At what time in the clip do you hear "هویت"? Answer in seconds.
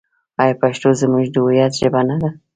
1.43-1.73